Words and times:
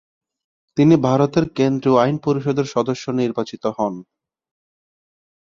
তিনি 0.77 0.95
ভারতের 1.07 1.45
কেন্দ্রীয় 1.57 1.97
আইন 1.97 2.15
পরিষদের 2.25 2.67
সদস্য 2.75 3.05
নির্বাচিত 3.21 3.63
হন। 3.77 3.93